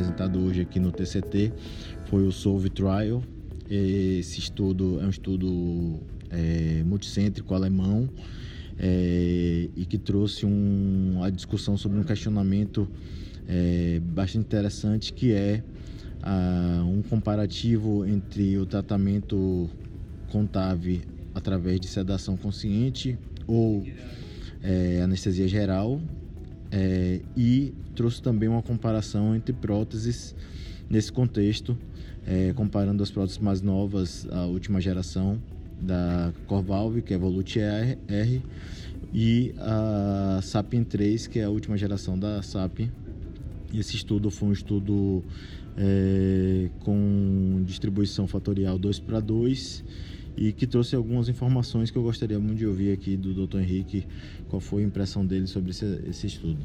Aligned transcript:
apresentado 0.00 0.40
hoje 0.40 0.62
aqui 0.62 0.80
no 0.80 0.90
TCT, 0.90 1.52
foi 2.06 2.26
o 2.26 2.32
Solve 2.32 2.70
Trial. 2.70 3.22
Esse 3.68 4.40
estudo 4.40 4.98
é 4.98 5.04
um 5.04 5.10
estudo 5.10 6.00
é, 6.30 6.82
multicêntrico 6.84 7.54
alemão 7.54 8.08
é, 8.78 9.68
e 9.76 9.84
que 9.84 9.98
trouxe 9.98 10.46
um, 10.46 11.20
a 11.22 11.28
discussão 11.28 11.76
sobre 11.76 11.98
um 11.98 12.02
questionamento 12.02 12.88
é, 13.46 14.00
bastante 14.02 14.46
interessante 14.46 15.12
que 15.12 15.34
é 15.34 15.62
a, 16.22 16.82
um 16.86 17.02
comparativo 17.02 18.06
entre 18.06 18.56
o 18.56 18.64
tratamento 18.64 19.68
contável 20.30 20.98
através 21.34 21.78
de 21.78 21.88
sedação 21.88 22.38
consciente 22.38 23.18
ou 23.46 23.84
é, 24.62 25.02
anestesia 25.02 25.46
geral 25.46 26.00
é, 26.70 27.20
e 27.36 27.74
trouxe 27.94 28.22
também 28.22 28.48
uma 28.48 28.62
comparação 28.62 29.34
entre 29.34 29.52
próteses 29.52 30.34
nesse 30.88 31.12
contexto, 31.12 31.76
é, 32.26 32.52
comparando 32.52 33.02
as 33.02 33.10
próteses 33.10 33.38
mais 33.38 33.60
novas, 33.60 34.26
a 34.30 34.44
última 34.44 34.80
geração 34.80 35.40
da 35.80 36.32
Corvalve, 36.46 37.02
que 37.02 37.12
é 37.12 37.16
Evolute 37.16 37.58
R, 37.58 37.98
R 38.08 38.42
e 39.12 39.54
a 39.58 40.40
Sapien 40.42 40.84
3, 40.84 41.26
que 41.26 41.38
é 41.38 41.44
a 41.44 41.50
última 41.50 41.76
geração 41.76 42.18
da 42.18 42.42
Sapien. 42.42 42.92
Esse 43.72 43.96
estudo 43.96 44.30
foi 44.30 44.48
um 44.48 44.52
estudo 44.52 45.24
é, 45.76 46.68
com 46.80 47.62
distribuição 47.64 48.26
fatorial 48.26 48.78
2 48.78 48.98
para 49.00 49.20
2 49.20 49.84
e 50.36 50.52
que 50.52 50.66
trouxe 50.66 50.96
algumas 50.96 51.28
informações 51.28 51.90
que 51.90 51.98
eu 51.98 52.02
gostaria 52.02 52.38
muito 52.38 52.58
de 52.58 52.66
ouvir 52.66 52.92
aqui 52.92 53.16
do 53.16 53.46
Dr. 53.46 53.58
Henrique, 53.58 54.06
qual 54.48 54.60
foi 54.60 54.82
a 54.82 54.86
impressão 54.86 55.24
dele 55.24 55.46
sobre 55.46 55.70
esse, 55.70 55.84
esse 56.08 56.26
estudo. 56.26 56.58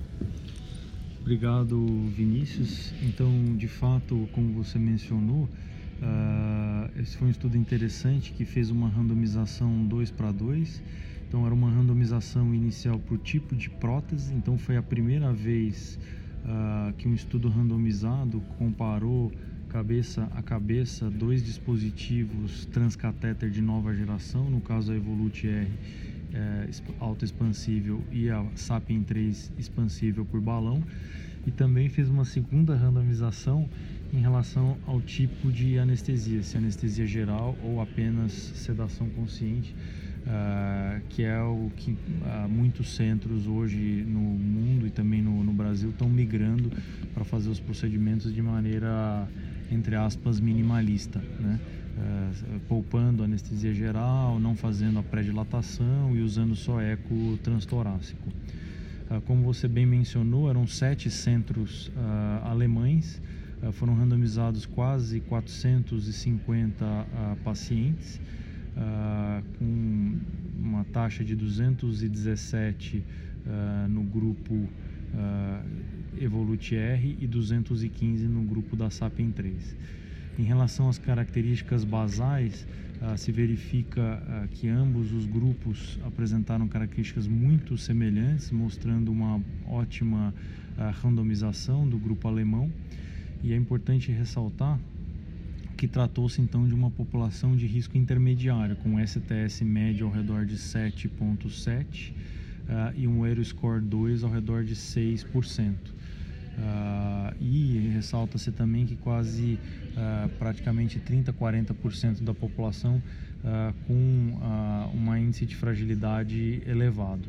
Obrigado, 1.22 1.76
Vinícius. 2.16 2.94
Então, 3.02 3.56
de 3.58 3.68
fato, 3.68 4.30
como 4.32 4.54
você 4.54 4.78
mencionou, 4.78 5.46
uh, 5.46 7.02
esse 7.02 7.18
foi 7.18 7.28
um 7.28 7.32
estudo 7.32 7.58
interessante 7.58 8.32
que 8.32 8.46
fez 8.46 8.70
uma 8.70 8.88
randomização 8.88 9.86
2 9.88 10.12
para 10.12 10.32
2. 10.32 10.84
Então, 11.28 11.44
era 11.44 11.56
uma 11.56 11.72
randomização 11.72 12.54
inicial 12.54 13.00
por 13.00 13.18
tipo 13.18 13.56
de 13.56 13.72
prótese. 13.72 14.36
Então, 14.36 14.56
foi 14.56 14.78
a 14.78 14.84
primeira 14.84 15.34
vez 15.34 15.98
uh, 16.44 16.94
que 16.94 17.08
um 17.08 17.14
estudo 17.16 17.50
randomizado 17.50 18.40
comparou 18.60 19.32
cabeça 19.70 20.30
a 20.36 20.42
cabeça 20.42 21.10
dois 21.10 21.44
dispositivos 21.44 22.66
transcatéter 22.68 23.50
de 23.50 23.62
nova 23.62 23.94
geração, 23.94 24.50
no 24.50 24.62
caso 24.62 24.92
a 24.92 24.96
Evolute 24.96 25.48
R 25.48 25.68
é, 26.34 26.70
autoexpansível 27.00 28.02
e 28.12 28.30
a 28.30 28.46
Sapien 28.56 29.04
3 29.04 29.52
expansível 29.58 30.26
por 30.26 30.42
balão, 30.42 30.84
e 31.46 31.52
também 31.52 31.90
fez 31.90 32.10
uma 32.10 32.26
segunda 32.26 32.76
randomização 32.76 33.70
em 34.14 34.20
relação 34.20 34.78
ao 34.86 35.02
tipo 35.02 35.52
de 35.52 35.78
anestesia, 35.78 36.42
se 36.42 36.58
anestesia 36.58 37.06
geral 37.06 37.56
ou 37.64 37.82
apenas 37.82 38.32
sedação 38.32 39.10
consciente, 39.10 39.76
uh, 40.26 41.02
que 41.10 41.24
é 41.24 41.42
o 41.42 41.72
que 41.76 41.92
uh, 41.92 42.50
muitos 42.50 42.96
centros 42.96 43.48
hoje 43.48 44.06
no 44.08 44.20
mundo 44.20 44.88
e 44.88 44.90
também 44.90 45.22
no, 45.22 45.44
no 45.44 45.54
Brasil 45.54 45.90
estão 45.90 46.10
migrando 46.10 46.72
para 47.14 47.24
fazer 47.24 47.50
os 47.50 47.60
procedimentos 47.60 48.34
de 48.34 48.42
maneira 48.42 49.28
entre 49.72 49.96
aspas, 49.96 50.40
minimalista, 50.40 51.20
né? 51.40 51.60
É, 51.98 52.60
poupando 52.68 53.24
anestesia 53.24 53.74
geral, 53.74 54.38
não 54.38 54.54
fazendo 54.54 55.00
a 55.00 55.04
pré-dilatação 55.04 56.14
e 56.14 56.22
usando 56.22 56.54
só 56.54 56.82
eco 56.82 57.40
transtorácico. 57.42 58.28
Uh, 59.10 59.22
como 59.22 59.44
você 59.44 59.66
bem 59.66 59.86
mencionou, 59.86 60.50
eram 60.50 60.68
sete 60.68 61.10
centros 61.10 61.88
uh, 61.88 62.46
alemães, 62.46 63.22
foram 63.72 63.96
randomizados 63.96 64.66
quase 64.66 65.22
450 65.22 66.86
pacientes, 67.44 68.20
com 69.58 70.20
uma 70.60 70.84
taxa 70.84 71.24
de 71.24 71.36
217 71.36 73.04
no 73.90 74.04
grupo 74.04 74.70
Evolute 76.20 76.76
R 76.76 77.18
e 77.20 77.28
215 77.28 78.28
no 78.28 78.44
grupo 78.44 78.76
da 78.76 78.90
Sapien 78.90 79.32
3. 79.32 79.76
Em 80.38 80.44
relação 80.44 80.90
às 80.90 80.98
características 80.98 81.86
basais, 81.86 82.68
uh, 83.02 83.18
se 83.18 83.32
verifica 83.32 84.22
uh, 84.22 84.48
que 84.50 84.68
ambos 84.68 85.14
os 85.14 85.26
grupos 85.26 85.98
apresentaram 86.06 86.68
características 86.68 87.26
muito 87.26 87.78
semelhantes, 87.78 88.52
mostrando 88.52 89.12
uma 89.12 89.42
ótima 89.66 90.34
uh, 90.78 91.02
randomização 91.02 91.88
do 91.88 91.98
grupo 91.98 92.28
alemão. 92.28 92.70
E 93.42 93.54
é 93.54 93.56
importante 93.56 94.12
ressaltar 94.12 94.78
que 95.78 95.88
tratou-se 95.88 96.42
então 96.42 96.68
de 96.68 96.74
uma 96.74 96.92
população 96.92 97.56
de 97.56 97.66
risco 97.66 97.98
intermediário, 97.98 98.76
com 98.78 99.00
STS 99.06 99.62
médio 99.62 100.08
ao 100.08 100.12
redor 100.12 100.46
de 100.46 100.56
7,7 100.56 102.14
e 102.96 103.06
um 103.08 103.24
Aeroscore 103.24 103.82
2 103.82 104.24
ao 104.24 104.32
redor 104.32 104.64
de 104.64 104.74
6%. 104.74 105.76
Uh, 106.58 107.36
e 107.42 107.92
ressalta-se 107.94 108.50
também 108.50 108.86
que 108.86 108.96
quase 108.96 109.60
uh, 109.92 110.30
praticamente 110.40 111.00
30, 111.00 111.34
40% 111.34 112.24
da 112.24 112.34
população 112.34 113.02
uh, 113.44 113.74
com 113.86 114.90
uma 114.94 115.20
índice 115.20 115.46
de 115.46 115.56
fragilidade 115.56 116.62
elevado. 116.66 117.28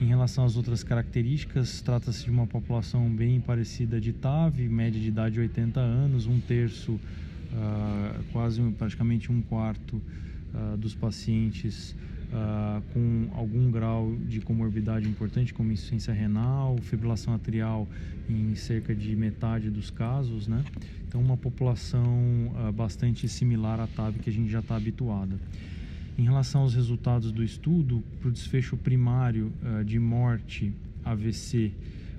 Em 0.00 0.06
relação 0.06 0.44
às 0.44 0.56
outras 0.56 0.82
características, 0.84 1.80
trata-se 1.80 2.24
de 2.24 2.30
uma 2.30 2.46
população 2.46 3.08
bem 3.10 3.40
parecida 3.40 4.00
de 4.00 4.12
TAV, 4.12 4.68
média 4.68 5.00
de 5.00 5.08
idade 5.08 5.34
de 5.34 5.40
80 5.40 5.80
anos, 5.80 6.26
um 6.26 6.40
terço, 6.40 6.98
quase 8.32 8.60
praticamente 8.72 9.30
um 9.30 9.40
quarto 9.42 10.02
dos 10.76 10.92
pacientes 10.92 11.94
uh, 12.32 12.82
com 12.92 13.28
algum 13.34 13.70
grau 13.70 14.14
de 14.26 14.40
comorbidade 14.40 15.08
importante, 15.08 15.52
como 15.52 15.70
insuficiência 15.70 16.12
renal, 16.12 16.76
fibrilação 16.78 17.34
atrial 17.34 17.86
em 18.28 18.54
cerca 18.54 18.94
de 18.94 19.14
metade 19.14 19.70
dos 19.70 19.90
casos, 19.90 20.48
né? 20.48 20.64
Então, 21.06 21.20
uma 21.20 21.36
população 21.36 22.52
uh, 22.56 22.72
bastante 22.72 23.28
similar 23.28 23.78
à 23.78 23.86
TAB 23.86 24.16
que 24.20 24.30
a 24.30 24.32
gente 24.32 24.50
já 24.50 24.60
está 24.60 24.76
habituada. 24.76 25.38
Em 26.18 26.24
relação 26.24 26.62
aos 26.62 26.74
resultados 26.74 27.32
do 27.32 27.42
estudo, 27.42 28.02
para 28.20 28.28
o 28.28 28.32
desfecho 28.32 28.76
primário 28.76 29.52
uh, 29.62 29.84
de 29.84 29.98
morte, 29.98 30.72
AVC, 31.04 31.72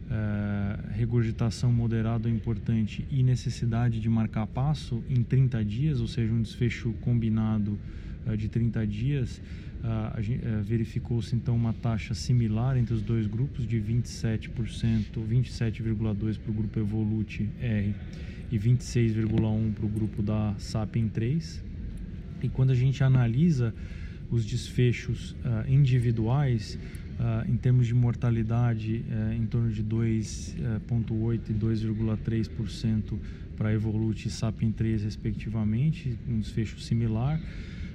Uh, 0.04 0.92
regurgitação 0.92 1.72
moderada 1.72 2.28
ou 2.28 2.36
importante 2.36 3.08
e 3.10 3.24
necessidade 3.24 4.02
de 4.02 4.10
marcar 4.10 4.46
passo 4.46 5.02
em 5.10 5.24
30 5.24 5.64
dias, 5.64 6.02
ou 6.02 6.08
seja, 6.08 6.32
um 6.32 6.42
desfecho 6.42 6.92
combinado 7.02 7.80
de 8.38 8.48
30 8.48 8.88
dias, 8.88 9.42
eh, 9.84 10.62
verificou-se 10.64 11.36
então 11.36 11.54
uma 11.54 11.74
taxa 11.74 12.14
similar 12.14 12.78
entre 12.78 12.94
os 12.94 13.02
dois 13.02 13.28
grupos 13.28 13.68
de 13.68 13.78
27%, 13.82 15.20
27,2% 15.20 16.40
para 16.40 16.52
o 16.52 16.54
grupo 16.54 16.80
Evolute 16.80 17.50
R 17.60 17.94
e 18.50 18.58
26,1% 18.58 19.74
para 19.74 19.86
o 19.86 19.90
grupo 19.90 20.22
da 20.22 20.56
Sapien 20.58 21.10
3. 21.10 21.62
E 22.42 22.48
quando 22.48 22.72
a 22.72 22.76
gente 22.76 23.04
analisa 23.04 23.74
os 24.32 24.46
desfechos 24.46 25.32
uh, 25.32 25.70
individuais, 25.70 26.80
uh, 27.20 27.52
em 27.52 27.58
termos 27.58 27.86
de 27.86 27.94
mortalidade, 27.94 29.04
uh, 29.10 29.34
em 29.34 29.46
torno 29.46 29.70
de 29.70 29.84
2,8% 29.84 31.50
e 31.50 31.54
2,3% 31.54 33.20
para 33.58 33.74
Evolute 33.74 34.30
e 34.30 34.32
Sapien 34.32 34.72
3, 34.72 35.04
respectivamente, 35.04 36.18
um 36.28 36.40
desfecho 36.40 36.80
similar. 36.80 37.40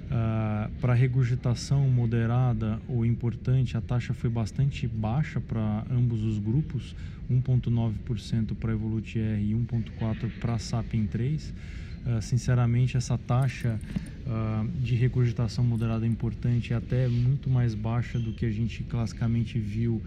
Uh, 0.09 0.71
para 0.81 0.95
regurgitação 0.95 1.87
moderada 1.87 2.81
ou 2.87 3.05
importante, 3.05 3.77
a 3.77 3.81
taxa 3.81 4.11
foi 4.11 4.27
bastante 4.27 4.87
baixa 4.87 5.39
para 5.39 5.85
ambos 5.91 6.23
os 6.23 6.39
grupos, 6.39 6.95
1,9% 7.29 8.55
para 8.55 8.71
Evolute 8.71 9.19
R 9.19 9.39
e 9.39 9.53
1,4% 9.53 10.31
para 10.39 10.57
Sapien 10.57 11.05
3. 11.05 11.53
Uh, 11.53 12.21
sinceramente, 12.23 12.97
essa 12.97 13.19
taxa 13.19 13.79
uh, 14.25 14.67
de 14.81 14.95
regurgitação 14.95 15.63
moderada 15.63 16.07
importante 16.07 16.73
é 16.73 16.75
até 16.75 17.07
muito 17.07 17.47
mais 17.47 17.75
baixa 17.75 18.17
do 18.17 18.33
que 18.33 18.47
a 18.47 18.51
gente 18.51 18.81
classicamente 18.83 19.59
viu, 19.59 20.01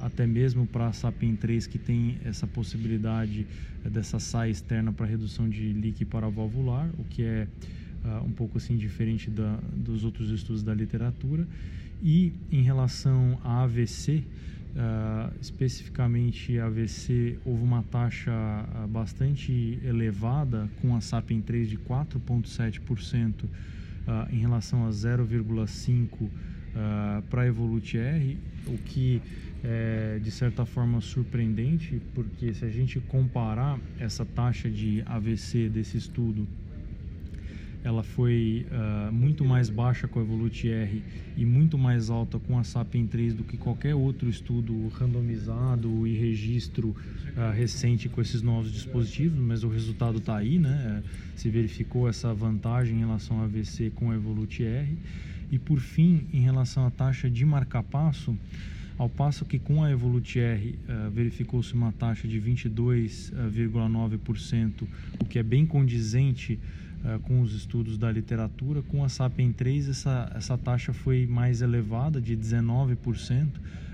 até 0.00 0.24
mesmo 0.24 0.66
para 0.66 0.86
a 0.86 0.92
Sapien 0.92 1.34
3, 1.34 1.66
que 1.66 1.78
tem 1.78 2.18
essa 2.24 2.46
possibilidade 2.46 3.46
dessa 3.82 4.20
saia 4.20 4.50
externa 4.50 4.92
para 4.92 5.06
redução 5.06 5.48
de 5.48 5.72
líquido 5.72 6.10
paravalvular, 6.10 6.88
o 6.98 7.04
que 7.04 7.22
é 7.24 7.48
uh, 8.04 8.24
um 8.24 8.32
pouco 8.32 8.58
assim 8.58 8.76
diferente 8.76 9.30
da, 9.30 9.58
dos 9.72 10.04
outros 10.04 10.30
estudos 10.30 10.62
da 10.62 10.74
literatura. 10.74 11.46
E 12.02 12.32
em 12.50 12.62
relação 12.62 13.38
a 13.44 13.62
AVC, 13.62 14.16
uh, 14.18 14.24
ah, 14.76 15.32
especificamente 15.40 16.58
AVC, 16.58 17.38
houve 17.44 17.62
uma 17.62 17.84
taxa 17.84 18.32
uh, 18.32 18.88
bastante 18.88 19.78
elevada 19.84 20.68
com 20.80 20.96
a 20.96 21.00
SAPIEN 21.00 21.40
3 21.42 21.70
de 21.70 21.78
4,7% 21.78 23.44
uh, 23.44 23.48
em 24.32 24.38
relação 24.38 24.84
a 24.86 24.90
0,5% 24.90 26.08
uh, 26.22 27.22
para 27.30 27.42
a 27.42 27.46
Evolute 27.46 27.98
R, 27.98 28.36
o 28.66 28.78
que 28.78 29.22
é 29.62 30.18
de 30.20 30.30
certa 30.32 30.64
forma 30.64 31.00
surpreendente, 31.00 32.02
porque 32.14 32.52
se 32.52 32.64
a 32.64 32.68
gente 32.68 32.98
comparar 32.98 33.78
essa 33.98 34.24
taxa 34.24 34.68
de 34.68 35.02
AVC 35.06 35.68
desse 35.68 35.96
estudo 35.96 36.48
ela 37.84 38.02
foi 38.02 38.66
uh, 38.70 39.12
muito 39.12 39.44
mais 39.44 39.68
baixa 39.68 40.06
com 40.06 40.20
a 40.20 40.22
Evolute 40.22 40.68
R 40.68 41.02
e 41.36 41.44
muito 41.44 41.76
mais 41.76 42.10
alta 42.10 42.38
com 42.38 42.56
a 42.58 42.64
Sapien 42.64 43.06
3 43.06 43.34
do 43.34 43.42
que 43.42 43.56
qualquer 43.56 43.94
outro 43.94 44.28
estudo 44.28 44.88
randomizado 44.88 46.06
e 46.06 46.16
registro 46.16 46.88
uh, 46.88 47.50
recente 47.52 48.08
com 48.08 48.20
esses 48.20 48.40
novos 48.40 48.72
dispositivos, 48.72 49.38
mas 49.38 49.64
o 49.64 49.68
resultado 49.68 50.18
está 50.18 50.36
aí, 50.36 50.58
né? 50.58 51.02
Se 51.34 51.48
verificou 51.48 52.08
essa 52.08 52.32
vantagem 52.32 52.96
em 52.96 53.00
relação 53.00 53.38
ao 53.38 53.44
AVC 53.44 53.90
com 53.94 54.12
a 54.12 54.14
Evolute 54.14 54.62
R. 54.62 54.96
E 55.50 55.58
por 55.58 55.80
fim, 55.80 56.28
em 56.32 56.40
relação 56.40 56.86
à 56.86 56.90
taxa 56.90 57.28
de 57.28 57.44
marcapasso, 57.44 58.38
ao 58.96 59.08
passo 59.08 59.44
que 59.44 59.58
com 59.58 59.82
a 59.82 59.90
Evolute 59.90 60.38
R 60.38 60.78
uh, 60.88 61.10
verificou-se 61.10 61.74
uma 61.74 61.90
taxa 61.90 62.28
de 62.28 62.40
22,9%, 62.40 64.84
o 65.18 65.24
que 65.24 65.40
é 65.40 65.42
bem 65.42 65.66
condizente 65.66 66.60
uh, 67.04 67.18
com 67.20 67.40
os 67.40 67.54
estudos 67.54 67.98
da 67.98 68.10
literatura. 68.10 68.82
Com 68.82 69.04
a 69.04 69.08
Sapien 69.08 69.52
3, 69.52 69.88
essa, 69.88 70.32
essa 70.34 70.58
taxa 70.58 70.92
foi 70.92 71.26
mais 71.26 71.62
elevada, 71.62 72.20
de 72.20 72.36
19%, 72.36 73.48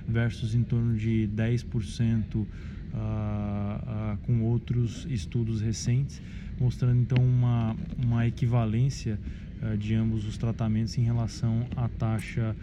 versus 0.07 0.55
em 0.55 0.63
torno 0.63 0.97
de 0.97 1.29
10% 1.35 2.37
uh, 2.37 2.47
uh, 2.95 4.17
com 4.25 4.43
outros 4.43 5.07
estudos 5.11 5.61
recentes, 5.61 6.23
mostrando 6.59 7.01
então 7.01 7.23
uma, 7.23 7.77
uma 8.03 8.27
equivalência 8.27 9.19
de 9.77 9.93
ambos 9.93 10.25
os 10.25 10.39
tratamentos 10.39 10.97
em 10.97 11.03
relação 11.03 11.67
à 11.77 11.89
taxa 11.89 12.55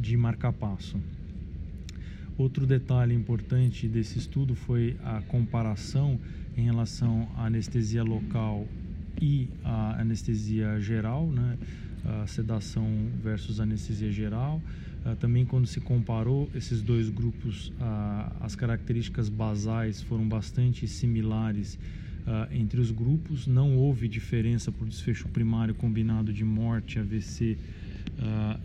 de 0.00 0.16
marcapasso. 0.16 0.98
Outro 2.38 2.66
detalhe 2.66 3.14
importante 3.14 3.86
desse 3.86 4.18
estudo 4.18 4.54
foi 4.54 4.96
a 5.04 5.20
comparação 5.20 6.18
em 6.56 6.64
relação 6.64 7.28
à 7.36 7.44
anestesia 7.44 8.02
local 8.02 8.66
e 9.20 9.48
a 9.64 10.00
anestesia 10.00 10.80
geral, 10.80 11.30
né? 11.30 11.58
A 12.22 12.26
sedação 12.26 12.86
versus 13.22 13.60
anestesia 13.60 14.12
geral. 14.12 14.62
Uh, 15.04 15.16
também 15.16 15.44
quando 15.44 15.66
se 15.66 15.80
comparou 15.80 16.50
esses 16.54 16.82
dois 16.82 17.08
grupos, 17.08 17.72
as 18.40 18.54
características 18.54 19.28
basais 19.28 20.02
foram 20.02 20.28
bastante 20.28 20.86
similares 20.86 21.74
uh, 22.26 22.52
entre 22.52 22.80
os 22.80 22.90
grupos. 22.90 23.46
Não 23.46 23.76
houve 23.76 24.08
diferença 24.08 24.70
por 24.70 24.86
desfecho 24.86 25.28
primário 25.28 25.74
combinado 25.74 26.32
de 26.32 26.44
morte, 26.44 26.98
AVC, 26.98 27.56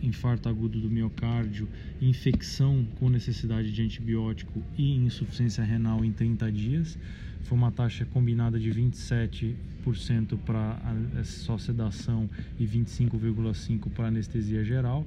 infarto 0.00 0.48
agudo 0.48 0.80
do 0.80 0.88
miocárdio, 0.88 1.68
infecção 2.00 2.86
com 2.98 3.10
necessidade 3.10 3.70
de 3.70 3.82
antibiótico 3.82 4.62
e 4.78 4.94
insuficiência 4.94 5.62
renal 5.62 6.04
em 6.04 6.10
30 6.10 6.50
dias. 6.50 6.98
Foi 7.42 7.56
uma 7.58 7.70
taxa 7.70 8.04
combinada 8.06 8.58
de 8.58 8.70
27% 8.70 10.38
para 10.44 10.78
só 11.24 11.58
sedação 11.58 12.28
e 12.58 12.66
25,5% 12.66 13.90
para 13.90 14.08
anestesia 14.08 14.64
geral. 14.64 15.06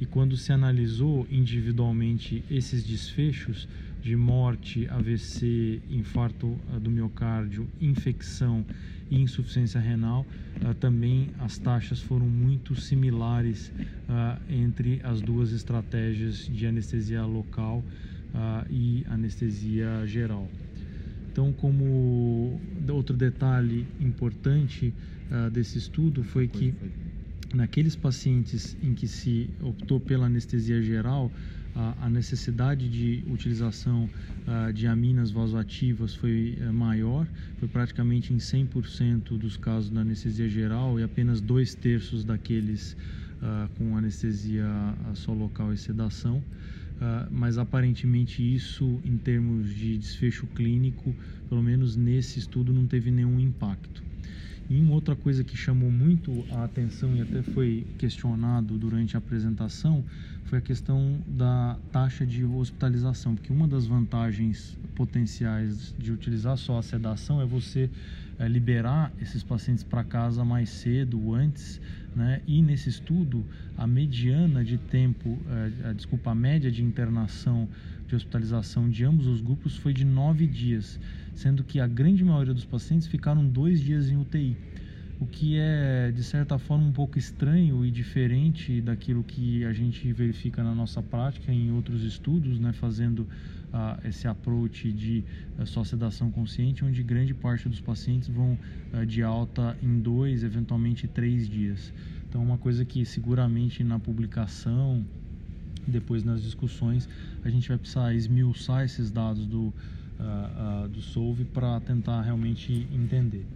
E 0.00 0.06
quando 0.06 0.36
se 0.36 0.52
analisou 0.52 1.26
individualmente 1.30 2.44
esses 2.50 2.84
desfechos 2.84 3.68
de 4.00 4.14
morte, 4.14 4.86
AVC, 4.88 5.82
infarto 5.90 6.56
ah, 6.72 6.78
do 6.78 6.90
miocárdio, 6.90 7.68
infecção 7.80 8.64
e 9.10 9.20
insuficiência 9.20 9.80
renal, 9.80 10.24
uh, 10.62 10.74
também 10.74 11.30
as 11.38 11.58
taxas 11.58 12.00
foram 12.00 12.26
muito 12.26 12.74
similares 12.74 13.68
uh, 13.68 14.40
entre 14.48 15.00
as 15.02 15.20
duas 15.20 15.50
estratégias 15.52 16.46
de 16.46 16.66
anestesia 16.66 17.24
local 17.24 17.78
uh, 18.34 18.70
e 18.70 19.04
anestesia 19.08 20.06
geral. 20.06 20.48
Então, 21.30 21.52
como 21.52 22.60
outro 22.88 23.16
detalhe 23.16 23.86
importante 24.00 24.92
uh, 25.30 25.50
desse 25.50 25.78
estudo 25.78 26.22
foi 26.24 26.48
que 26.48 26.74
naqueles 27.54 27.96
pacientes 27.96 28.76
em 28.82 28.94
que 28.94 29.06
se 29.06 29.48
optou 29.62 30.00
pela 30.00 30.26
anestesia 30.26 30.82
geral, 30.82 31.30
a, 31.74 32.10
necessidade 32.10 32.88
de 32.88 33.22
utilização 33.30 34.04
uh, 34.46 34.72
de 34.72 34.86
aminas 34.86 35.30
vasoativas 35.30 36.14
foi 36.14 36.58
uh, 36.60 36.72
maior, 36.72 37.26
foi 37.58 37.68
praticamente 37.68 38.32
em 38.34 38.38
100% 38.38 39.38
dos 39.38 39.56
casos 39.56 39.90
da 39.90 40.00
anestesia 40.00 40.48
geral 40.48 40.98
e 40.98 41.04
apenas 41.04 41.40
dois 41.40 41.74
terços 41.74 42.24
daqueles 42.24 42.96
uh, 43.42 43.68
com 43.76 43.96
anestesia 43.96 44.66
só 45.14 45.32
local 45.32 45.72
e 45.72 45.76
sedação. 45.76 46.38
Uh, 46.38 47.28
mas 47.30 47.58
aparentemente 47.58 48.42
isso, 48.42 49.00
em 49.04 49.16
termos 49.16 49.72
de 49.72 49.96
desfecho 49.96 50.46
clínico, 50.48 51.14
pelo 51.48 51.62
menos 51.62 51.96
nesse 51.96 52.38
estudo, 52.38 52.72
não 52.72 52.86
teve 52.86 53.10
nenhum 53.10 53.38
impacto. 53.38 54.02
E 54.68 54.78
uma 54.78 54.92
outra 54.92 55.16
coisa 55.16 55.42
que 55.42 55.56
chamou 55.56 55.90
muito 55.90 56.44
a 56.50 56.64
atenção 56.64 57.16
e 57.16 57.22
até 57.22 57.42
foi 57.42 57.86
questionado 57.96 58.76
durante 58.76 59.16
a 59.16 59.18
apresentação 59.18 60.04
foi 60.44 60.58
a 60.58 60.60
questão 60.62 61.18
da 61.26 61.78
taxa 61.92 62.26
de 62.26 62.44
hospitalização, 62.44 63.34
porque 63.34 63.52
uma 63.52 63.68
das 63.68 63.86
vantagens 63.86 64.76
potenciais 64.94 65.94
de 65.98 66.10
utilizar 66.10 66.56
só 66.56 66.78
a 66.78 66.82
sedação 66.82 67.40
é 67.40 67.46
você 67.46 67.90
liberar 68.46 69.12
esses 69.20 69.42
pacientes 69.42 69.82
para 69.82 70.04
casa 70.04 70.44
mais 70.44 70.68
cedo, 70.68 71.34
antes, 71.34 71.80
né? 72.14 72.40
E 72.46 72.62
nesse 72.62 72.88
estudo, 72.88 73.44
a 73.76 73.86
mediana 73.86 74.62
de 74.62 74.78
tempo, 74.78 75.42
é, 75.82 75.88
a, 75.88 75.92
desculpa, 75.92 76.30
a 76.30 76.34
média 76.34 76.70
de 76.70 76.84
internação 76.84 77.68
de 78.06 78.14
hospitalização 78.14 78.88
de 78.88 79.04
ambos 79.04 79.26
os 79.26 79.40
grupos 79.40 79.76
foi 79.76 79.92
de 79.92 80.04
nove 80.04 80.46
dias, 80.46 81.00
sendo 81.34 81.64
que 81.64 81.80
a 81.80 81.86
grande 81.86 82.24
maioria 82.24 82.54
dos 82.54 82.64
pacientes 82.64 83.08
ficaram 83.08 83.46
dois 83.48 83.80
dias 83.80 84.08
em 84.08 84.16
UTI 84.16 84.56
o 85.18 85.26
que 85.26 85.58
é 85.58 86.12
de 86.12 86.22
certa 86.22 86.58
forma 86.58 86.84
um 86.84 86.92
pouco 86.92 87.18
estranho 87.18 87.84
e 87.84 87.90
diferente 87.90 88.80
daquilo 88.80 89.24
que 89.24 89.64
a 89.64 89.72
gente 89.72 90.12
verifica 90.12 90.62
na 90.62 90.74
nossa 90.74 91.02
prática 91.02 91.52
em 91.52 91.72
outros 91.72 92.02
estudos, 92.04 92.60
né, 92.60 92.72
fazendo 92.72 93.28
uh, 93.72 94.06
esse 94.06 94.26
approach 94.26 94.92
de 94.92 95.24
uh, 95.58 95.66
só 95.66 95.84
sedação 95.84 96.30
consciente, 96.30 96.84
onde 96.84 97.02
grande 97.02 97.34
parte 97.34 97.68
dos 97.68 97.80
pacientes 97.80 98.28
vão 98.28 98.58
uh, 98.92 99.06
de 99.06 99.22
alta 99.22 99.76
em 99.82 100.00
dois, 100.00 100.42
eventualmente 100.42 101.06
três 101.06 101.48
dias. 101.48 101.92
Então, 102.28 102.42
uma 102.42 102.58
coisa 102.58 102.84
que 102.84 103.04
seguramente 103.04 103.82
na 103.82 103.98
publicação, 103.98 105.04
depois 105.86 106.22
nas 106.22 106.42
discussões, 106.42 107.08
a 107.42 107.48
gente 107.48 107.68
vai 107.68 107.78
precisar 107.78 108.14
esmiuçar 108.14 108.84
esses 108.84 109.10
dados 109.10 109.46
do, 109.46 109.72
uh, 110.20 110.88
do 110.88 111.00
SOLVE 111.00 111.44
para 111.44 111.80
tentar 111.80 112.22
realmente 112.22 112.86
entender. 112.92 113.46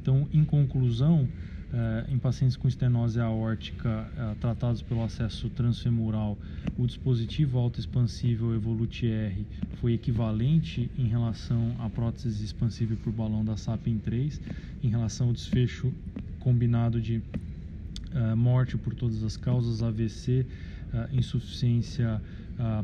Então, 0.00 0.28
em 0.32 0.44
conclusão, 0.44 1.28
eh, 1.72 2.04
em 2.08 2.18
pacientes 2.18 2.56
com 2.56 2.68
estenose 2.68 3.18
aórtica 3.20 4.06
eh, 4.16 4.34
tratados 4.40 4.82
pelo 4.82 5.02
acesso 5.02 5.48
transfemoral, 5.50 6.38
o 6.76 6.86
dispositivo 6.86 7.58
autoexpansível 7.58 8.54
Evolute 8.54 9.06
R 9.06 9.46
foi 9.80 9.94
equivalente 9.94 10.90
em 10.98 11.06
relação 11.06 11.74
à 11.80 11.88
prótese 11.88 12.44
expansível 12.44 12.96
por 13.02 13.12
balão 13.12 13.44
da 13.44 13.56
SAPIEN 13.56 13.98
3, 13.98 14.40
em 14.82 14.88
relação 14.88 15.28
ao 15.28 15.32
desfecho 15.32 15.92
combinado 16.38 17.00
de 17.00 17.22
eh, 18.12 18.34
morte 18.34 18.76
por 18.76 18.94
todas 18.94 19.22
as 19.22 19.36
causas, 19.36 19.82
AVC, 19.82 20.46
insuficiência 21.12 22.22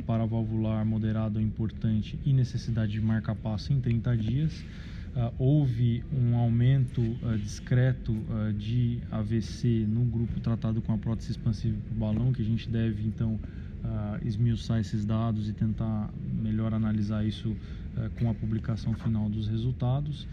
paravalvular 0.05 0.85
moderada 0.85 1.39
ou 1.39 1.45
importante 1.45 2.19
e 2.27 2.33
necessidade 2.33 2.91
de 2.91 3.01
marca-passo 3.01 3.73
em 3.73 3.81
30 3.81 4.17
dias. 4.17 4.65
Uh, 5.11 5.35
houve 5.41 6.05
um 6.13 6.37
aumento 6.37 7.01
uh, 7.01 7.37
discreto 7.37 8.13
uh, 8.13 8.53
de 8.53 9.01
AVC 9.11 9.85
no 9.89 10.05
grupo 10.05 10.39
tratado 10.39 10.81
com 10.81 10.93
a 10.93 10.99
prótese 10.99 11.33
expansiva 11.33 11.77
por 11.89 11.95
balão, 11.97 12.33
que 12.33 12.41
a 12.41 12.45
gente 12.45 12.69
deve 12.69 13.07
então 13.07 13.39
esmiuçar 14.23 14.79
esses 14.79 15.07
dados 15.07 15.49
e 15.49 15.55
tentar 15.55 16.11
melhor 16.43 16.75
analisar 16.75 17.25
isso 17.25 17.57
com 18.19 18.29
a 18.29 18.35
publicação 18.35 18.93
final 18.93 19.27
dos 19.31 19.49
resultados. 19.49 20.29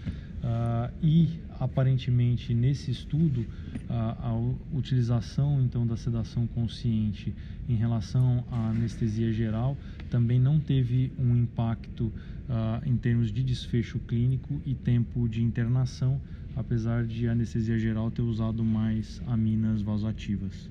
E 1.02 1.30
aparentemente 1.60 2.54
nesse 2.54 2.92
estudo 2.92 3.46
a 3.90 4.34
utilização 4.74 5.62
então 5.62 5.88
da 5.88 5.96
sedação 5.96 6.46
consciente 6.48 7.34
em 7.70 7.76
relação 7.76 8.46
à 8.52 8.70
anestesia 8.70 9.32
geral 9.32 9.78
também 10.10 10.40
não 10.40 10.60
teve 10.60 11.12
um 11.18 11.36
impacto 11.36 12.12
uh, 12.48 12.86
em 12.86 12.96
termos 12.96 13.32
de 13.32 13.44
desfecho 13.44 14.00
clínico 14.00 14.62
e 14.66 14.74
tempo 14.74 15.28
de 15.28 15.42
internação, 15.42 16.20
apesar 16.56 17.06
de 17.06 17.28
a 17.28 17.32
anestesia 17.32 17.78
geral 17.78 18.10
ter 18.10 18.22
usado 18.22 18.64
mais 18.64 19.22
aminas 19.28 19.82
vasoativas. 19.82 20.70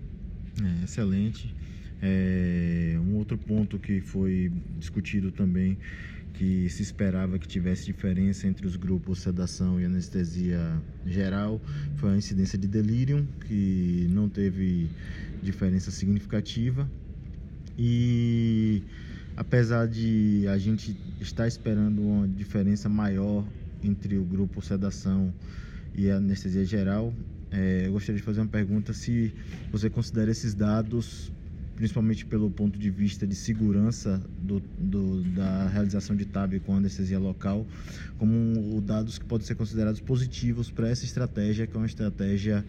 É, 0.62 0.84
excelente. 0.84 1.54
É, 2.00 2.98
um 3.00 3.16
outro 3.16 3.38
ponto 3.38 3.78
que 3.78 4.00
foi 4.00 4.52
discutido 4.78 5.30
também 5.30 5.78
que 6.36 6.68
se 6.68 6.82
esperava 6.82 7.38
que 7.38 7.48
tivesse 7.48 7.86
diferença 7.86 8.46
entre 8.46 8.66
os 8.66 8.76
grupos 8.76 9.20
sedação 9.20 9.80
e 9.80 9.84
anestesia 9.84 10.80
geral 11.04 11.60
foi 11.96 12.12
a 12.12 12.16
incidência 12.16 12.58
de 12.58 12.68
delírio, 12.68 13.26
que 13.46 14.06
não 14.10 14.28
teve 14.28 14.90
diferença 15.42 15.90
significativa. 15.90 16.90
E 17.78 18.82
apesar 19.36 19.86
de 19.86 20.46
a 20.48 20.58
gente 20.58 20.96
estar 21.20 21.48
esperando 21.48 22.02
uma 22.02 22.28
diferença 22.28 22.88
maior 22.88 23.46
entre 23.82 24.18
o 24.18 24.24
grupo 24.24 24.60
sedação 24.60 25.32
e 25.94 26.10
a 26.10 26.16
anestesia 26.16 26.64
geral, 26.64 27.14
é, 27.50 27.86
eu 27.86 27.92
gostaria 27.92 28.18
de 28.18 28.24
fazer 28.24 28.40
uma 28.40 28.48
pergunta 28.48 28.92
se 28.92 29.32
você 29.70 29.88
considera 29.88 30.30
esses 30.30 30.54
dados 30.54 31.32
principalmente 31.76 32.24
pelo 32.24 32.50
ponto 32.50 32.78
de 32.78 32.90
vista 32.90 33.26
de 33.26 33.34
segurança 33.34 34.20
do, 34.42 34.60
do, 34.78 35.22
da 35.34 35.68
realização 35.68 36.16
de 36.16 36.24
TAB 36.24 36.58
com 36.60 36.74
anestesia 36.74 37.18
local, 37.18 37.66
como 38.18 38.80
dados 38.80 39.18
que 39.18 39.24
podem 39.26 39.46
ser 39.46 39.54
considerados 39.54 40.00
positivos 40.00 40.70
para 40.70 40.88
essa 40.88 41.04
estratégia, 41.04 41.66
que 41.66 41.76
é 41.76 41.78
uma 41.78 41.86
estratégia 41.86 42.64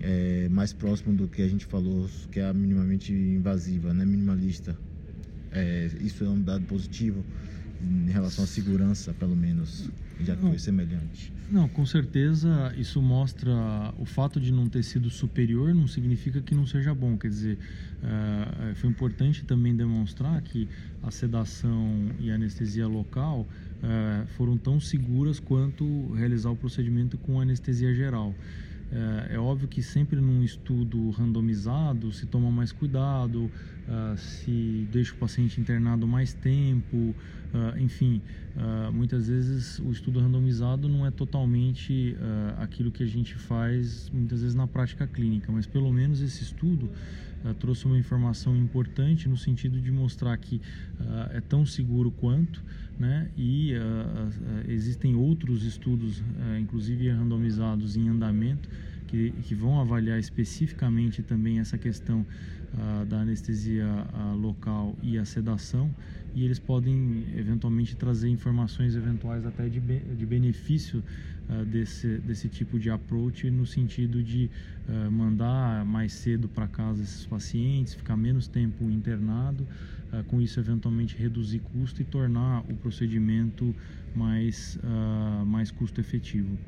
é, 0.00 0.48
mais 0.50 0.72
próxima 0.72 1.14
do 1.14 1.28
que 1.28 1.40
a 1.40 1.48
gente 1.48 1.66
falou, 1.66 2.10
que 2.32 2.40
é 2.40 2.46
a 2.46 2.52
minimamente 2.52 3.12
invasiva, 3.12 3.94
né, 3.94 4.04
minimalista. 4.04 4.76
É, 5.52 5.88
isso 6.00 6.24
é 6.24 6.28
um 6.28 6.40
dado 6.40 6.64
positivo 6.66 7.24
em 7.80 8.10
relação 8.10 8.44
à 8.44 8.46
segurança, 8.46 9.14
pelo 9.14 9.36
menos, 9.36 9.88
já 10.20 10.34
que 10.34 10.42
foi 10.42 10.58
semelhante. 10.58 11.32
Não, 11.50 11.66
com 11.66 11.86
certeza 11.86 12.74
isso 12.76 13.00
mostra 13.00 13.50
o 13.98 14.04
fato 14.04 14.38
de 14.38 14.52
não 14.52 14.68
ter 14.68 14.82
sido 14.82 15.08
superior 15.08 15.74
não 15.74 15.86
significa 15.86 16.42
que 16.42 16.54
não 16.54 16.66
seja 16.66 16.94
bom. 16.94 17.16
Quer 17.16 17.28
dizer, 17.28 17.58
uh, 18.02 18.74
foi 18.74 18.90
importante 18.90 19.44
também 19.44 19.74
demonstrar 19.74 20.42
que 20.42 20.68
a 21.02 21.10
sedação 21.10 22.10
e 22.18 22.30
a 22.30 22.34
anestesia 22.34 22.86
local 22.86 23.48
uh, 23.82 24.26
foram 24.36 24.58
tão 24.58 24.78
seguras 24.78 25.40
quanto 25.40 26.12
realizar 26.12 26.50
o 26.50 26.56
procedimento 26.56 27.16
com 27.16 27.40
anestesia 27.40 27.94
geral. 27.94 28.34
É, 28.90 29.34
é, 29.34 29.38
óbvio 29.38 29.68
que 29.68 29.82
sempre 29.82 30.18
num 30.18 30.42
estudo 30.42 31.10
randomizado 31.10 32.10
se 32.10 32.26
toma 32.26 32.50
mais 32.50 32.72
cuidado, 32.72 33.44
uh, 33.44 34.16
se 34.16 34.88
deixa 34.90 35.12
o 35.12 35.16
paciente 35.18 35.60
internado 35.60 36.06
mais 36.06 36.32
tempo, 36.32 36.96
uh, 36.96 37.78
enfim, 37.78 38.22
uh, 38.56 38.90
muitas 38.90 39.28
vezes 39.28 39.78
o 39.80 39.90
estudo 39.90 40.20
randomizado 40.20 40.88
não 40.88 41.06
é 41.06 41.10
totalmente 41.10 42.16
aquilo 42.56 42.90
que 42.90 43.02
a 43.02 43.06
gente 43.06 43.34
faz 43.34 44.10
muitas 44.10 44.40
vezes 44.40 44.54
na 44.54 44.66
prática 44.66 45.06
clínica, 45.06 45.52
mas 45.52 45.66
pelo 45.66 45.92
menos 45.92 46.20
esse 46.20 46.42
estudo 46.42 46.90
trouxe 47.60 47.86
uma 47.86 47.96
informação 47.96 48.56
importante 48.56 49.28
no 49.28 49.36
sentido 49.36 49.80
de 49.80 49.90
mostrar 49.92 50.36
que 50.36 50.60
é 51.30 51.40
tão 51.40 51.64
seguro 51.64 52.10
quanto, 52.10 52.62
né? 52.98 53.30
E 53.36 53.72
existem 54.66 55.14
outros 55.14 55.62
estudos, 55.62 56.22
inclusive 56.58 57.08
randomizados 57.10 57.96
em 57.96 58.08
andamento, 58.08 58.68
que, 59.08 59.32
que 59.42 59.54
vão 59.54 59.80
avaliar 59.80 60.18
especificamente 60.18 61.22
também 61.22 61.58
essa 61.58 61.76
questão 61.76 62.20
uh, 62.20 63.04
da 63.06 63.20
anestesia 63.20 63.86
uh, 63.86 64.36
local 64.36 64.96
e 65.02 65.18
a 65.18 65.24
sedação 65.24 65.90
e 66.34 66.44
eles 66.44 66.58
podem 66.58 67.24
eventualmente 67.34 67.96
trazer 67.96 68.28
informações 68.28 68.94
eventuais 68.94 69.46
até 69.46 69.68
de, 69.68 69.80
be 69.80 69.98
de 69.98 70.26
benefício 70.26 71.02
uh, 71.48 71.64
desse, 71.64 72.18
desse 72.18 72.48
tipo 72.48 72.78
de 72.78 72.90
approach 72.90 73.50
no 73.50 73.66
sentido 73.66 74.22
de 74.22 74.50
mandar 75.10 75.84
mais 75.84 76.14
cedo 76.14 76.48
para 76.48 76.66
casa 76.66 77.02
esses 77.02 77.26
pacientes, 77.26 77.92
ficar 77.92 78.16
menos 78.16 78.48
tempo 78.48 78.90
internado, 78.90 79.68
com 80.26 80.40
isso 80.40 80.58
eventualmente 80.58 81.16
reduzir 81.16 81.60
custo 81.60 82.02
e 82.02 82.04
tornar 82.04 82.60
o 82.60 82.74
procedimento 82.76 83.74
mais, 84.14 84.78
mais 85.46 85.70
custo 85.70 86.00
efetivo. 86.00 86.58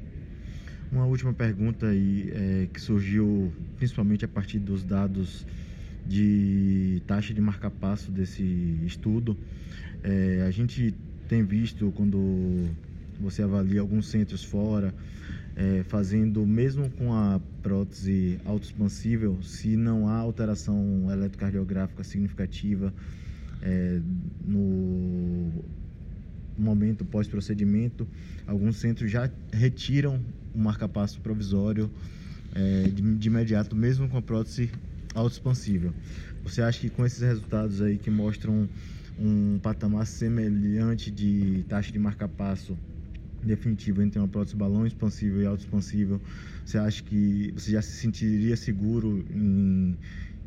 Uma 0.93 1.07
última 1.07 1.33
pergunta 1.33 1.87
aí, 1.87 2.33
é, 2.35 2.69
que 2.73 2.81
surgiu 2.81 3.53
principalmente 3.77 4.25
a 4.25 4.29
partir 4.29 4.59
dos 4.59 4.83
dados 4.83 5.47
de 6.05 7.01
taxa 7.07 7.33
de 7.33 7.41
marca-passo 7.41 8.11
desse 8.11 8.43
estudo. 8.85 9.37
É, 10.03 10.45
a 10.45 10.51
gente 10.51 10.93
tem 11.29 11.45
visto 11.45 11.93
quando 11.93 12.67
você 13.21 13.41
avalia 13.41 13.81
alguns 13.81 14.09
centros 14.09 14.43
fora, 14.43 14.93
é, 15.55 15.85
fazendo 15.85 16.45
mesmo 16.45 16.91
com 16.91 17.15
a 17.15 17.41
prótese 17.63 18.41
autoexpansível, 18.45 19.41
se 19.45 19.77
não 19.77 20.09
há 20.09 20.17
alteração 20.17 21.07
eletrocardiográfica 21.09 22.03
significativa 22.03 22.93
é, 23.63 24.01
no 24.45 25.65
momento 26.57 27.05
pós-procedimento, 27.05 28.07
alguns 28.47 28.77
centros 28.77 29.11
já 29.11 29.31
retiram 29.53 30.21
o 30.55 30.59
marca-passo 30.59 31.21
provisório 31.21 31.91
é, 32.55 32.83
de, 32.89 33.03
de, 33.17 33.29
imediato, 33.29 33.75
mesmo 33.75 34.09
com 34.09 34.19
a 34.19 34.23
prótese 34.23 34.71
autoexpansível. 35.15 35.93
Você 36.45 36.63
acha 36.63 36.81
que 36.81 36.91
com 36.91 37.05
esses 37.05 37.21
resultados 37.21 37.81
aí 37.81 37.97
que 37.99 38.11
mostram 38.11 38.69
um, 39.19 39.59
patamar 39.59 40.07
semelhante 40.07 41.11
de 41.11 41.65
taxa 41.69 41.93
de 41.93 41.99
marca-passo 41.99 42.77
definitivo 43.43 44.03
entre 44.03 44.19
uma 44.19 44.29
prótese 44.29 44.57
balão 44.57 44.87
expansível 44.87 45.43
e 45.43 45.47
autoexpansível, 45.47 46.21
você 46.65 46.79
acha 46.79 47.03
que 47.03 47.53
você 47.57 47.73
já 47.73 47.83
se 47.83 47.93
sentiria 47.93 48.57
seguro 48.57 49.25
em, 49.31 49.97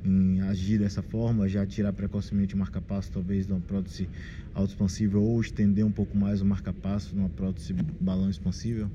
em 0.06 0.42
agir 0.42 0.80
dessa 0.80 1.02
forma, 1.02 1.48
já 1.48 1.66
tirar 1.66 1.94
precocemente 1.94 2.56
o 2.56 2.58
marca-passo, 2.58 3.12
talvez 3.12 3.48
de 3.48 3.54
uma 3.54 3.62
prótese 3.62 4.10
autoexpansível 4.54 5.22
ou 5.22 5.40
estender 5.40 5.86
um 5.86 5.92
pouco 5.92 6.18
mais 6.18 6.42
o 6.42 6.46
marca-passo 6.46 7.16
numa 7.16 7.30
prótese 7.30 7.74
balão 8.00 8.30
expansível? 8.30 8.90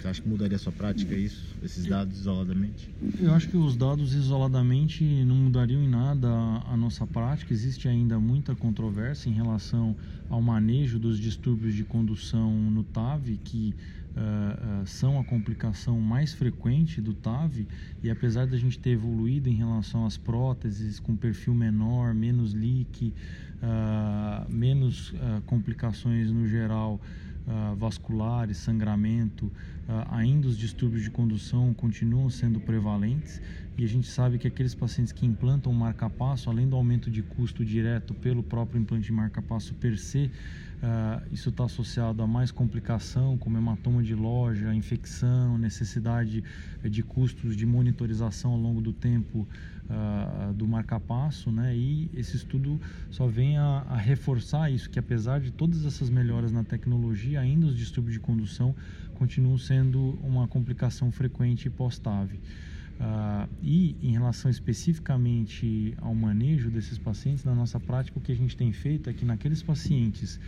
Você 0.00 0.06
acha 0.06 0.22
que 0.22 0.28
mudaria 0.28 0.54
a 0.54 0.58
sua 0.60 0.70
prática 0.70 1.12
isso, 1.12 1.56
esses 1.60 1.84
dados 1.84 2.20
isoladamente? 2.20 2.88
Eu 3.18 3.34
acho 3.34 3.48
que 3.48 3.56
os 3.56 3.76
dados 3.76 4.14
isoladamente 4.14 5.02
não 5.24 5.34
mudariam 5.34 5.82
em 5.82 5.88
nada 5.88 6.28
a 6.28 6.76
nossa 6.76 7.04
prática. 7.04 7.52
Existe 7.52 7.88
ainda 7.88 8.20
muita 8.20 8.54
controvérsia 8.54 9.28
em 9.28 9.32
relação 9.32 9.96
ao 10.30 10.40
manejo 10.40 11.00
dos 11.00 11.18
distúrbios 11.18 11.74
de 11.74 11.82
condução 11.82 12.52
no 12.70 12.84
TAV, 12.84 13.38
que 13.42 13.74
uh, 14.18 14.86
são 14.86 15.18
a 15.18 15.24
complicação 15.24 16.00
mais 16.00 16.34
frequente 16.34 17.00
do 17.00 17.14
TAV. 17.14 17.66
E 18.02 18.10
apesar 18.10 18.46
da 18.46 18.56
gente 18.56 18.78
ter 18.78 18.90
evoluído 18.90 19.48
em 19.48 19.54
relação 19.54 20.04
às 20.04 20.16
próteses 20.16 20.98
com 20.98 21.16
perfil 21.16 21.54
menor, 21.54 22.14
menos 22.14 22.52
leak, 22.54 23.14
uh, 23.62 24.50
menos 24.50 25.12
complicações 25.46 26.30
no 26.30 26.46
geral 26.46 27.00
uh, 27.48 27.74
vasculares, 27.76 28.58
sangramento, 28.58 29.46
uh, 29.46 30.06
ainda 30.10 30.46
os 30.46 30.56
distúrbios 30.56 31.02
de 31.02 31.10
condução 31.10 31.72
continuam 31.74 32.28
sendo 32.28 32.60
prevalentes 32.60 33.40
e 33.76 33.84
a 33.84 33.88
gente 33.88 34.06
sabe 34.06 34.38
que 34.38 34.46
aqueles 34.46 34.74
pacientes 34.74 35.12
que 35.12 35.24
implantam 35.24 35.72
marca-passo, 35.72 36.50
além 36.50 36.68
do 36.68 36.76
aumento 36.76 37.10
de 37.10 37.22
custo 37.22 37.64
direto 37.64 38.12
pelo 38.12 38.42
próprio 38.42 38.80
implante 38.80 39.06
de 39.06 39.12
marca-passo 39.12 39.74
per 39.74 39.96
se, 39.96 40.30
Uh, 40.78 41.34
isso 41.34 41.48
está 41.48 41.64
associado 41.64 42.22
a 42.22 42.26
mais 42.26 42.52
complicação, 42.52 43.36
como 43.36 43.58
hematoma 43.58 44.00
de 44.00 44.14
loja, 44.14 44.72
infecção, 44.72 45.58
necessidade 45.58 46.44
de 46.84 47.02
custos 47.02 47.56
de 47.56 47.66
monitorização 47.66 48.52
ao 48.52 48.60
longo 48.60 48.80
do 48.80 48.92
tempo 48.92 49.44
uh, 49.88 50.52
do 50.52 50.66
marca-passo, 50.66 51.50
né? 51.50 51.76
E 51.76 52.10
esse 52.14 52.36
estudo 52.36 52.80
só 53.10 53.26
vem 53.26 53.56
a, 53.58 53.84
a, 53.88 53.96
reforçar 53.96 54.70
isso, 54.70 54.88
que 54.88 54.98
apesar 54.98 55.40
de 55.40 55.50
todas 55.50 55.84
essas 55.84 56.10
melhoras 56.10 56.52
na 56.52 56.64
tecnologia, 56.64 57.40
ainda 57.40 57.66
os 57.66 57.76
distúrbios 57.76 58.14
de 58.14 58.20
condução 58.20 58.74
continuam 59.14 59.58
sendo 59.58 60.18
uma 60.22 60.46
complicação 60.46 61.10
frequente 61.10 61.68
pós-TAV. 61.68 62.34
Uh, 62.34 63.48
e 63.62 63.96
em 64.02 64.12
relação 64.12 64.50
especificamente 64.50 65.94
ao 66.00 66.14
manejo 66.14 66.68
desses 66.68 66.98
pacientes, 66.98 67.44
na 67.44 67.54
nossa 67.54 67.78
prática, 67.78 68.18
o 68.18 68.20
que 68.20 68.32
a 68.32 68.36
gente 68.36 68.56
tem 68.56 68.72
feito 68.72 69.08
é 69.08 69.12
que 69.12 69.24
naqueles 69.24 69.62
pacientes 69.62 70.40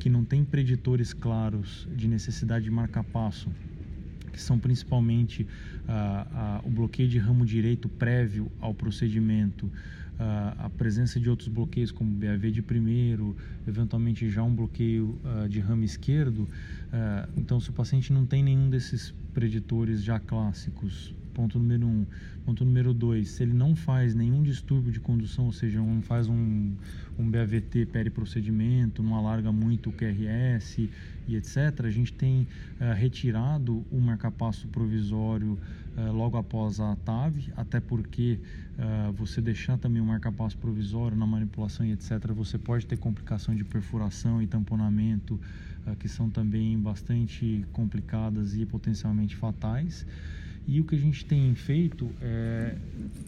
que 0.00 0.10
não 0.10 0.24
têm 0.24 0.44
preditores 0.44 1.12
claros 1.12 1.86
de 1.94 2.08
necessidade 2.08 2.64
de 2.64 2.70
marca-passo, 2.72 3.48
que 4.32 4.40
são 4.40 4.58
principalmente 4.58 5.42
uh, 5.42 6.62
uh, 6.64 6.68
o 6.68 6.70
bloqueio 6.70 7.08
de 7.08 7.18
ramo 7.18 7.44
direito 7.44 7.88
prévio 7.88 8.50
ao 8.60 8.74
procedimento, 8.74 9.70
a 10.58 10.70
presença 10.70 11.18
de 11.18 11.28
outros 11.28 11.48
bloqueios 11.48 11.90
como 11.90 12.08
BAV 12.12 12.52
de 12.52 12.62
primeiro, 12.62 13.36
eventualmente 13.66 14.30
já 14.30 14.40
um 14.40 14.54
bloqueio 14.54 15.18
de 15.50 15.58
ramo 15.58 15.82
esquerdo. 15.82 16.48
então, 17.36 17.58
se 17.58 17.70
o 17.70 17.72
paciente 17.72 18.12
não 18.12 18.24
tem 18.24 18.40
nenhum 18.40 18.70
desses 18.70 19.12
preditores 19.34 20.00
já 20.00 20.20
clássicos 20.20 21.12
Ponto 21.34 21.58
número 21.58 21.86
um. 21.86 22.06
Ponto 22.44 22.64
número 22.64 22.92
dois, 22.92 23.30
se 23.30 23.42
ele 23.44 23.52
não 23.52 23.76
faz 23.76 24.14
nenhum 24.14 24.42
distúrbio 24.42 24.90
de 24.92 24.98
condução, 24.98 25.46
ou 25.46 25.52
seja, 25.52 25.80
não 25.80 26.02
faz 26.02 26.28
um, 26.28 26.74
um 27.16 27.30
BAVT 27.30 27.86
periprocedimento, 27.86 29.02
não 29.02 29.14
alarga 29.14 29.52
muito 29.52 29.90
o 29.90 29.92
QRS 29.92 30.90
e 31.28 31.36
etc., 31.36 31.84
a 31.84 31.90
gente 31.90 32.12
tem 32.12 32.42
uh, 32.80 32.94
retirado 32.94 33.84
o 33.90 34.00
marcapasso 34.00 34.66
provisório 34.68 35.58
uh, 35.96 36.12
logo 36.12 36.36
após 36.36 36.80
a 36.80 36.96
TAV, 36.96 37.52
até 37.56 37.80
porque 37.80 38.40
uh, 38.76 39.12
você 39.12 39.40
deixar 39.40 39.78
também 39.78 40.02
o 40.02 40.06
marcapasso 40.06 40.58
provisório 40.58 41.16
na 41.16 41.26
manipulação 41.26 41.86
e 41.86 41.92
etc., 41.92 42.32
você 42.34 42.58
pode 42.58 42.86
ter 42.86 42.98
complicação 42.98 43.54
de 43.54 43.64
perfuração 43.64 44.42
e 44.42 44.46
tamponamento, 44.46 45.40
que 45.98 46.08
são 46.08 46.30
também 46.30 46.78
bastante 46.78 47.64
complicadas 47.72 48.54
e 48.54 48.64
potencialmente 48.64 49.34
fatais. 49.34 50.06
E 50.66 50.80
o 50.80 50.84
que 50.84 50.94
a 50.94 50.98
gente 50.98 51.24
tem 51.24 51.54
feito 51.54 52.08
é, 52.20 52.76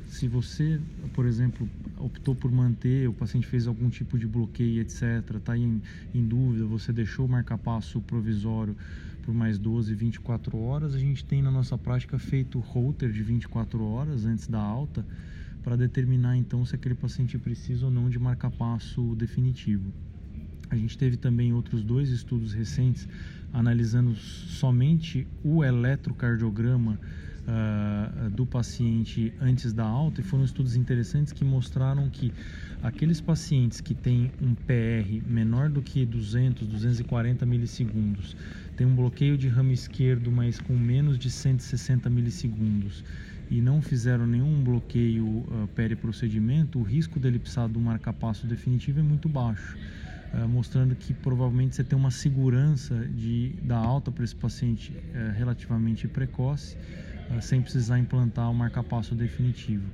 se 0.06 0.28
você, 0.28 0.80
por 1.12 1.26
exemplo, 1.26 1.68
optou 1.98 2.34
por 2.34 2.50
manter, 2.50 3.08
o 3.08 3.12
paciente 3.12 3.46
fez 3.46 3.66
algum 3.66 3.90
tipo 3.90 4.16
de 4.16 4.26
bloqueio, 4.26 4.80
etc., 4.80 5.36
está 5.36 5.58
em, 5.58 5.82
em 6.14 6.24
dúvida, 6.24 6.64
você 6.64 6.92
deixou 6.92 7.26
o 7.26 7.28
marcapasso 7.28 8.00
provisório 8.02 8.76
por 9.22 9.34
mais 9.34 9.58
12, 9.58 9.94
24 9.94 10.56
horas, 10.58 10.94
a 10.94 10.98
gente 10.98 11.24
tem 11.24 11.42
na 11.42 11.50
nossa 11.50 11.78
prática 11.78 12.18
feito 12.18 12.60
holter 12.60 13.10
de 13.10 13.22
24 13.22 13.82
horas 13.82 14.26
antes 14.26 14.46
da 14.48 14.60
alta 14.60 15.04
para 15.62 15.76
determinar 15.76 16.36
então 16.36 16.64
se 16.64 16.74
aquele 16.74 16.94
paciente 16.94 17.38
precisa 17.38 17.86
ou 17.86 17.90
não 17.90 18.10
de 18.10 18.18
marcapasso 18.18 19.14
definitivo. 19.16 19.92
A 20.70 20.76
gente 20.76 20.96
teve 20.96 21.16
também 21.16 21.52
outros 21.52 21.82
dois 21.82 22.10
estudos 22.10 22.52
recentes 22.52 23.08
analisando 23.52 24.14
somente 24.16 25.26
o 25.44 25.62
eletrocardiograma 25.62 26.98
uh, 27.44 28.30
do 28.30 28.44
paciente 28.44 29.32
antes 29.40 29.72
da 29.72 29.84
alta 29.84 30.20
e 30.20 30.24
foram 30.24 30.44
estudos 30.44 30.74
interessantes 30.76 31.32
que 31.32 31.44
mostraram 31.44 32.10
que 32.10 32.32
aqueles 32.82 33.20
pacientes 33.20 33.80
que 33.80 33.94
têm 33.94 34.30
um 34.42 34.54
PR 34.54 35.22
menor 35.26 35.70
do 35.70 35.80
que 35.80 36.04
200, 36.04 36.66
240 36.66 37.46
milissegundos, 37.46 38.36
tem 38.76 38.86
um 38.86 38.94
bloqueio 38.94 39.38
de 39.38 39.48
ramo 39.48 39.72
esquerdo, 39.72 40.30
mas 40.32 40.58
com 40.58 40.76
menos 40.76 41.18
de 41.18 41.30
160 41.30 42.10
milissegundos 42.10 43.04
e 43.50 43.60
não 43.60 43.80
fizeram 43.80 44.26
nenhum 44.26 44.62
bloqueio 44.64 45.26
uh, 45.26 45.68
periprocedimento, 45.74 46.78
o 46.78 46.82
risco 46.82 47.20
dele 47.20 47.38
precisar 47.38 47.68
do 47.68 47.78
marcapasso 47.78 48.46
definitivo 48.46 49.00
é 49.00 49.02
muito 49.02 49.28
baixo. 49.28 49.76
Uh, 50.34 50.48
mostrando 50.48 50.96
que 50.96 51.14
provavelmente 51.14 51.76
você 51.76 51.84
tem 51.84 51.96
uma 51.96 52.10
segurança 52.10 53.06
de 53.06 53.54
dar 53.62 53.78
alta 53.78 54.10
para 54.10 54.24
esse 54.24 54.34
paciente 54.34 54.92
uh, 54.92 55.32
relativamente 55.32 56.08
precoce 56.08 56.76
ah, 57.30 57.40
sem 57.40 57.62
precisar 57.62 57.98
implantar 57.98 58.50
o 58.50 58.54
marcapasso 58.54 59.14
definitivo. 59.14 59.90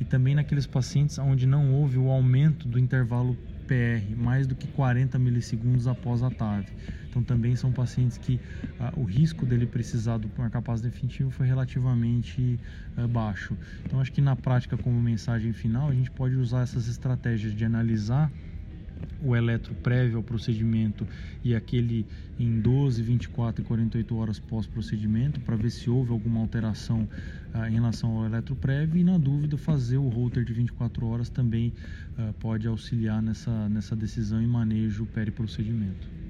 E 0.00 0.04
também 0.04 0.34
naqueles 0.34 0.66
pacientes 0.66 1.18
onde 1.18 1.46
não 1.46 1.72
houve 1.72 1.98
o 1.98 2.10
aumento 2.10 2.68
do 2.68 2.78
intervalo 2.78 3.36
PR, 3.66 4.14
mais 4.16 4.46
do 4.46 4.54
que 4.54 4.66
40 4.68 5.18
milissegundos 5.18 5.86
após 5.86 6.22
a 6.22 6.30
TAV. 6.30 6.66
Então 7.08 7.22
também 7.22 7.56
são 7.56 7.72
pacientes 7.72 8.18
que 8.18 8.38
ah, 8.78 8.92
o 8.96 9.04
risco 9.04 9.46
dele 9.46 9.66
precisar 9.66 10.18
do 10.18 10.30
marcapasso 10.36 10.82
definitivo 10.82 11.30
foi 11.30 11.46
relativamente 11.46 12.58
ah, 12.96 13.06
baixo. 13.06 13.56
Então 13.84 14.00
acho 14.00 14.12
que 14.12 14.20
na 14.20 14.36
prática, 14.36 14.76
como 14.76 15.00
mensagem 15.00 15.52
final, 15.52 15.88
a 15.88 15.94
gente 15.94 16.10
pode 16.10 16.34
usar 16.34 16.62
essas 16.62 16.88
estratégias 16.88 17.54
de 17.54 17.64
analisar 17.64 18.30
o 19.20 19.34
eletro 19.34 19.74
prévio 19.76 20.16
ao 20.16 20.22
procedimento 20.22 21.06
e 21.42 21.54
aquele 21.54 22.06
em 22.38 22.60
12, 22.60 23.02
24 23.02 23.62
e 23.62 23.64
48 23.64 24.16
horas 24.16 24.38
pós-procedimento 24.38 25.40
para 25.40 25.56
ver 25.56 25.70
se 25.70 25.88
houve 25.88 26.10
alguma 26.10 26.40
alteração 26.40 27.08
ah, 27.52 27.68
em 27.68 27.74
relação 27.74 28.16
ao 28.16 28.26
eletro 28.26 28.56
prévio 28.56 28.98
e 28.98 29.04
na 29.04 29.18
dúvida 29.18 29.56
fazer 29.56 29.98
o 29.98 30.08
holter 30.08 30.44
de 30.44 30.52
24 30.52 31.06
horas 31.06 31.28
também 31.28 31.72
ah, 32.16 32.32
pode 32.38 32.66
auxiliar 32.66 33.22
nessa, 33.22 33.68
nessa 33.68 33.94
decisão 33.94 34.42
e 34.42 34.46
manejo 34.46 35.06
peri-procedimento. 35.06 36.23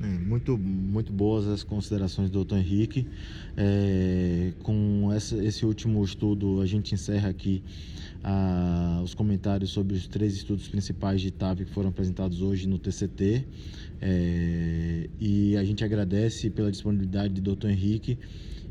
É, 0.00 0.06
muito, 0.06 0.56
muito 0.56 1.12
boas 1.12 1.48
as 1.48 1.64
considerações 1.64 2.30
do 2.30 2.44
Dr. 2.44 2.56
Henrique. 2.56 3.06
É, 3.56 4.52
com 4.62 5.10
essa, 5.12 5.36
esse 5.44 5.66
último 5.66 6.04
estudo, 6.04 6.60
a 6.60 6.66
gente 6.66 6.94
encerra 6.94 7.28
aqui 7.28 7.62
ah, 8.22 9.00
os 9.02 9.12
comentários 9.12 9.70
sobre 9.70 9.96
os 9.96 10.06
três 10.06 10.34
estudos 10.34 10.68
principais 10.68 11.20
de 11.20 11.32
TAV 11.32 11.64
que 11.64 11.72
foram 11.72 11.88
apresentados 11.88 12.42
hoje 12.42 12.68
no 12.68 12.78
TCT. 12.78 13.44
É, 14.00 15.10
e 15.20 15.56
a 15.56 15.64
gente 15.64 15.82
agradece 15.82 16.48
pela 16.48 16.70
disponibilidade 16.70 17.40
do 17.40 17.56
Dr. 17.56 17.68
Henrique 17.68 18.16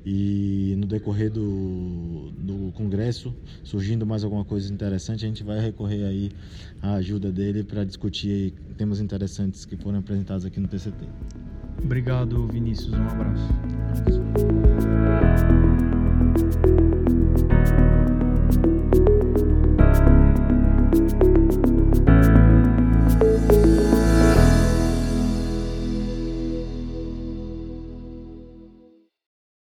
e 0.09 0.73
no 0.77 0.87
decorrer 0.87 1.29
do, 1.29 2.31
do 2.37 2.71
congresso, 2.75 3.35
surgindo 3.61 4.05
mais 4.05 4.23
alguma 4.23 4.45
coisa 4.45 4.73
interessante, 4.73 5.25
a 5.25 5.27
gente 5.27 5.43
vai 5.43 5.59
recorrer 5.59 6.05
aí 6.05 6.31
à 6.81 6.93
ajuda 6.93 7.29
dele 7.29 7.61
para 7.61 7.83
discutir 7.83 8.53
temas 8.77 9.01
interessantes 9.01 9.65
que 9.65 9.75
foram 9.75 9.99
apresentados 9.99 10.45
aqui 10.45 10.61
no 10.61 10.67
TCT. 10.69 11.05
Obrigado, 11.83 12.47
Vinícius. 12.47 12.93
Um 12.93 13.05
abraço. 13.05 13.47